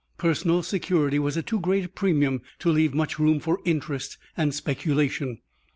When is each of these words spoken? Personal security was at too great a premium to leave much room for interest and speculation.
Personal 0.17 0.63
security 0.63 1.19
was 1.19 1.37
at 1.37 1.45
too 1.45 1.59
great 1.59 1.85
a 1.85 1.87
premium 1.87 2.41
to 2.57 2.71
leave 2.71 2.91
much 2.95 3.19
room 3.19 3.39
for 3.39 3.59
interest 3.65 4.17
and 4.35 4.51
speculation. 4.51 5.41